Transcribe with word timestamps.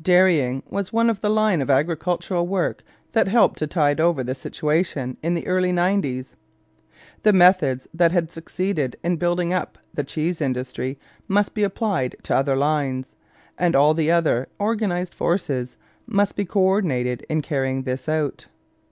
Dairying 0.00 0.62
was 0.70 0.88
the 0.88 0.96
one 0.96 1.10
line 1.22 1.60
of 1.60 1.68
agricultural 1.68 2.46
work 2.46 2.82
that 3.12 3.28
helped 3.28 3.58
to 3.58 3.66
tide 3.66 4.00
over 4.00 4.24
the 4.24 4.34
situation 4.34 5.18
in 5.22 5.34
the 5.34 5.46
early 5.46 5.70
nineties. 5.70 6.34
The 7.24 7.34
methods 7.34 7.86
that 7.92 8.10
had 8.10 8.32
succeeded 8.32 8.96
in 9.04 9.18
building 9.18 9.52
up 9.52 9.76
the 9.92 10.02
cheese 10.02 10.40
industry 10.40 10.98
must 11.28 11.52
be 11.52 11.62
applied 11.62 12.16
to 12.22 12.34
other 12.34 12.56
lines, 12.56 13.12
and 13.58 13.76
all 13.76 13.92
the 13.92 14.46
organized 14.58 15.12
forces 15.12 15.76
must 16.06 16.36
be 16.36 16.46
co 16.46 16.60
ordinated 16.60 17.26
in 17.28 17.42
carrying 17.42 17.82
this 17.82 18.08
out. 18.08 18.46